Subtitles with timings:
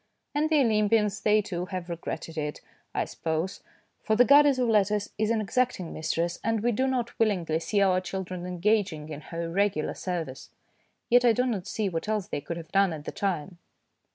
[0.33, 2.59] And the Olympians they, too, have regretted it,
[2.91, 3.61] I suppose,
[4.01, 7.81] for the goddess of letters is an exacting mistress, and we do not willingly see
[7.83, 10.49] our children engaging in her irregular service.
[11.11, 13.59] Yet I do not see what else they could have done at the time.